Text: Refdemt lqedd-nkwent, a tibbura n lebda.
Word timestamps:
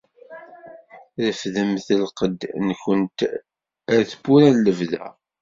Refdemt 1.23 1.87
lqedd-nkwent, 2.03 3.19
a 3.93 3.95
tibbura 4.09 4.49
n 4.53 4.61
lebda. 4.65 5.05